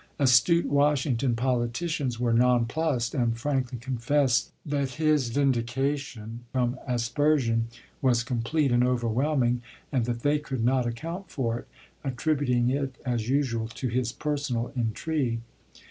As 0.17 0.39
tute 0.41 0.65
Washington 0.65 1.35
politicians 1.35 2.19
were 2.19 2.33
nonplused, 2.33 3.13
and 3.13 3.37
frankly 3.37 3.77
confessed 3.77 4.51
that 4.65 4.93
his 4.93 5.29
vindication 5.29 6.39
from 6.51 6.79
asper 6.87 7.37
sion 7.37 7.67
was 8.01 8.23
complete 8.23 8.71
and 8.71 8.83
overwhelming 8.83 9.61
and 9.91 10.05
that 10.05 10.21
they 10.23 10.39
could 10.39 10.65
not 10.65 10.87
account 10.87 11.29
for 11.29 11.59
it— 11.59 11.67
attributing 12.13 12.71
it, 12.71 12.95
as 13.05 13.29
usual, 13.29 13.67
to 13.67 13.89
his 13.89 14.11
personal 14.11 14.71
intrigue. 14.75 15.41